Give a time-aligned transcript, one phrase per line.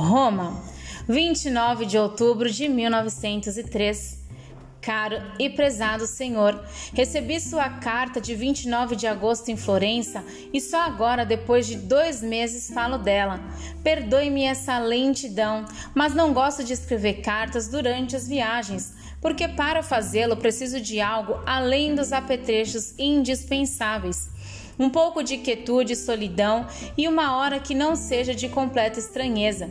[0.00, 0.62] Roma,
[1.06, 4.18] 29 de outubro de 1903.
[4.80, 6.58] Caro e prezado Senhor,
[6.94, 10.24] recebi sua carta de 29 de agosto em Florença
[10.54, 13.40] e só agora, depois de dois meses, falo dela.
[13.84, 20.38] Perdoe-me essa lentidão, mas não gosto de escrever cartas durante as viagens, porque para fazê-lo
[20.38, 24.30] preciso de algo além dos apetrechos indispensáveis
[24.80, 29.68] um pouco de quietude e solidão e uma hora que não seja de completa estranheza.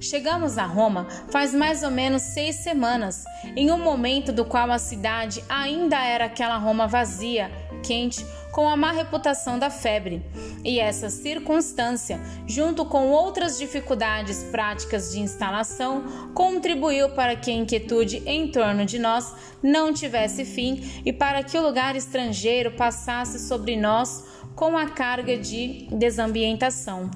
[0.00, 3.24] Chegamos a Roma faz mais ou menos seis semanas,
[3.56, 8.76] em um momento do qual a cidade ainda era aquela Roma vazia, quente, com a
[8.76, 10.22] má reputação da febre.
[10.64, 18.22] E essa circunstância, junto com outras dificuldades práticas de instalação, contribuiu para que a inquietude
[18.26, 23.76] em torno de nós não tivesse fim e para que o lugar estrangeiro passasse sobre
[23.76, 27.10] nós com a carga de desambientação.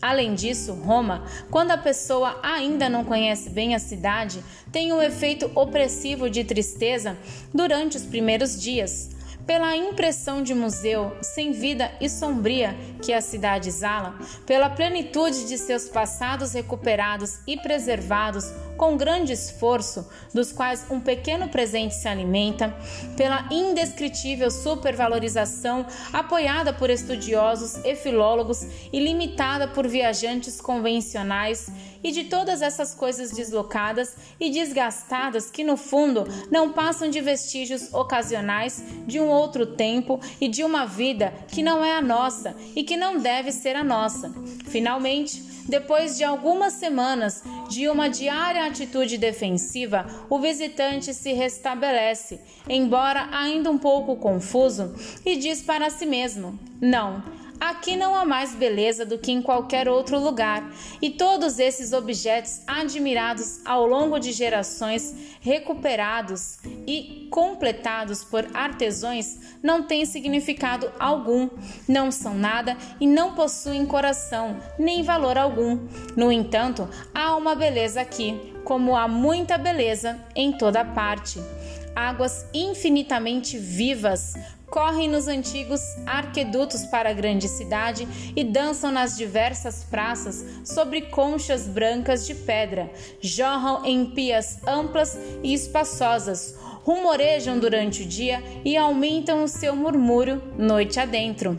[0.00, 5.50] Além disso, Roma, quando a pessoa ainda não conhece bem a cidade, tem um efeito
[5.54, 7.16] opressivo de tristeza
[7.54, 9.13] durante os primeiros dias
[9.46, 15.58] pela impressão de museu sem vida e sombria que a cidade exala, pela plenitude de
[15.58, 18.44] seus passados recuperados e preservados
[18.76, 22.74] com grande esforço, dos quais um pequeno presente se alimenta,
[23.16, 31.70] pela indescritível supervalorização apoiada por estudiosos e filólogos e limitada por viajantes convencionais,
[32.04, 37.92] e de todas essas coisas deslocadas e desgastadas que no fundo não passam de vestígios
[37.94, 42.84] ocasionais de um outro tempo e de uma vida que não é a nossa e
[42.84, 44.30] que não deve ser a nossa.
[44.66, 53.28] Finalmente, depois de algumas semanas de uma diária atitude defensiva, o visitante se restabelece, embora
[53.32, 57.22] ainda um pouco confuso, e diz para si mesmo: Não,
[57.64, 60.70] Aqui não há mais beleza do que em qualquer outro lugar,
[61.00, 69.82] e todos esses objetos admirados ao longo de gerações, recuperados e completados por artesãos, não
[69.82, 71.48] têm significado algum,
[71.88, 75.88] não são nada e não possuem coração, nem valor algum.
[76.14, 81.40] No entanto, há uma beleza aqui, como há muita beleza em toda parte
[81.94, 84.34] águas infinitamente vivas,
[84.74, 91.68] correm nos antigos arquedutos para a grande cidade e dançam nas diversas praças sobre conchas
[91.68, 92.90] brancas de pedra,
[93.20, 100.42] jorram em pias amplas e espaçosas, rumorejam durante o dia e aumentam o seu murmúrio
[100.58, 101.56] noite adentro.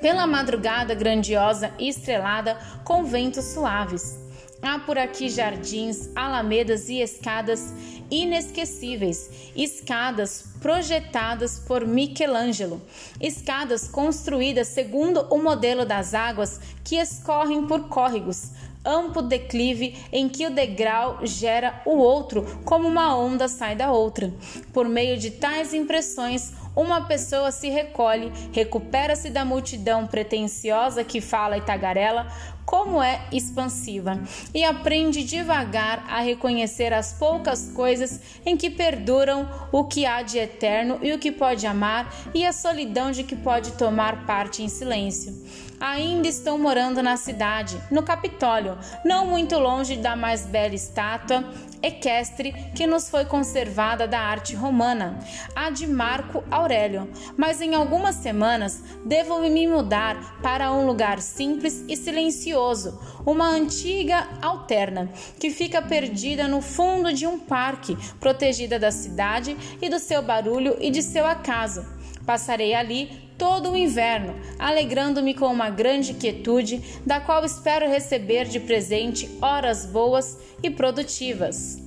[0.00, 4.18] Pela madrugada grandiosa e estrelada com ventos suaves.
[4.62, 7.72] Há por aqui jardins, alamedas e escadas
[8.10, 12.80] inesquecíveis, escadas projetadas por Michelangelo,
[13.20, 18.50] escadas construídas segundo o modelo das águas que escorrem por córregos,
[18.84, 24.32] amplo declive em que o degrau gera o outro como uma onda sai da outra.
[24.72, 31.56] Por meio de tais impressões, uma pessoa se recolhe, recupera-se da multidão pretensiosa que fala
[31.56, 32.26] e tagarela,
[32.66, 34.20] como é expansiva,
[34.52, 40.36] e aprende devagar a reconhecer as poucas coisas em que perduram o que há de
[40.36, 44.68] eterno e o que pode amar, e a solidão de que pode tomar parte em
[44.68, 45.32] silêncio.
[45.78, 51.44] Ainda estou morando na cidade, no Capitólio, não muito longe da mais bela estátua
[51.86, 55.18] equestre que nos foi conservada da arte romana,
[55.54, 57.08] a de Marco Aurélio.
[57.36, 64.28] Mas em algumas semanas devo me mudar para um lugar simples e silencioso, uma antiga
[64.42, 70.22] alterna que fica perdida no fundo de um parque, protegida da cidade e do seu
[70.22, 71.84] barulho e de seu acaso.
[72.24, 78.60] Passarei ali todo o inverno, alegrando-me com uma grande quietude, da qual espero receber de
[78.60, 81.85] presente horas boas e produtivas.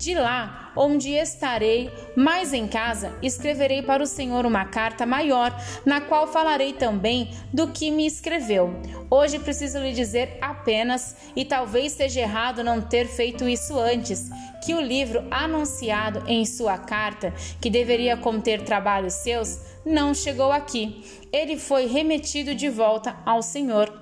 [0.00, 6.00] De lá, onde estarei mais em casa, escreverei para o Senhor uma carta maior, na
[6.00, 8.80] qual falarei também do que me escreveu.
[9.10, 14.30] Hoje preciso lhe dizer apenas, e talvez seja errado não ter feito isso antes,
[14.64, 21.04] que o livro anunciado em sua carta, que deveria conter trabalhos seus, não chegou aqui.
[21.30, 23.92] Ele foi remetido de volta ao Senhor.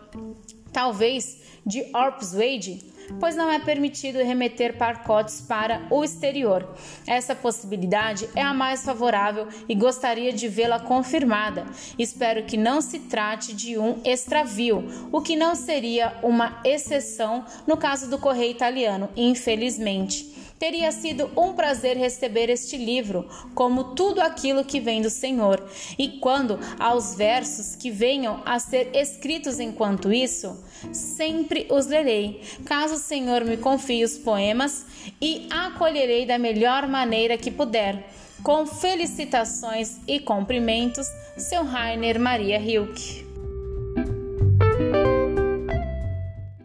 [0.73, 6.69] Talvez de Orpswade pois não é permitido remeter pacotes para o exterior.
[7.07, 11.67] Essa possibilidade é a mais favorável e gostaria de vê-la confirmada.
[11.99, 17.77] Espero que não se trate de um extravio, o que não seria uma exceção no
[17.77, 20.39] caso do correio italiano, infelizmente.
[20.59, 25.63] Teria sido um prazer receber este livro, como tudo aquilo que vem do Senhor.
[25.99, 30.59] E quando aos versos que venham a ser escritos enquanto isso,
[30.93, 34.85] sempre os lerei, caso o Senhor me confie os poemas,
[35.21, 38.11] e acolherei da melhor maneira que puder.
[38.43, 41.07] Com felicitações e cumprimentos,
[41.37, 43.28] seu Rainer Maria Hilke.